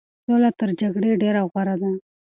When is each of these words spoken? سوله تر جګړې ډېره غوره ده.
سوله 0.25 0.49
تر 0.59 0.69
جګړې 0.81 1.11
ډېره 1.21 1.41
غوره 1.49 1.75
ده. 1.81 1.91